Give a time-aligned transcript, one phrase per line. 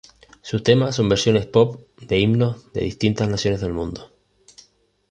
[0.41, 4.09] Sus temas son versiones pop de himnos de distintas naciones del mundo.